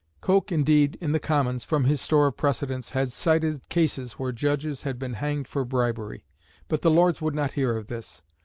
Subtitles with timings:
[0.19, 4.81] Coke, indeed, in the Commons, from his store of precedents, had cited cases where judges
[4.81, 6.25] had been hanged for bribery.
[6.67, 8.23] But the Lords would not hear of this.